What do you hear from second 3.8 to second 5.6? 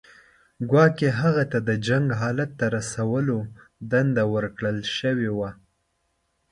دنده ورکړل شوې وه.